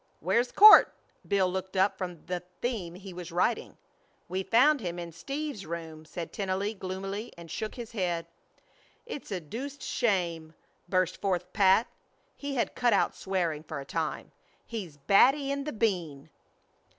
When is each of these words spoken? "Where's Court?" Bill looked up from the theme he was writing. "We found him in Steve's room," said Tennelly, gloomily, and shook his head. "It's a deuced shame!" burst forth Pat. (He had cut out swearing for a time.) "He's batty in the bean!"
"Where's 0.19 0.51
Court?" 0.51 0.91
Bill 1.27 1.47
looked 1.47 1.77
up 1.77 1.95
from 1.95 2.25
the 2.25 2.39
theme 2.59 2.95
he 2.95 3.13
was 3.13 3.31
writing. 3.31 3.77
"We 4.27 4.41
found 4.41 4.79
him 4.81 4.97
in 4.97 5.11
Steve's 5.11 5.63
room," 5.63 6.05
said 6.05 6.33
Tennelly, 6.33 6.73
gloomily, 6.73 7.31
and 7.37 7.51
shook 7.51 7.75
his 7.75 7.91
head. 7.91 8.25
"It's 9.05 9.29
a 9.31 9.39
deuced 9.39 9.83
shame!" 9.83 10.55
burst 10.89 11.21
forth 11.21 11.53
Pat. 11.53 11.85
(He 12.35 12.55
had 12.55 12.73
cut 12.73 12.93
out 12.93 13.13
swearing 13.13 13.61
for 13.61 13.79
a 13.79 13.85
time.) 13.85 14.31
"He's 14.65 14.97
batty 14.97 15.51
in 15.51 15.65
the 15.65 15.71
bean!" 15.71 16.31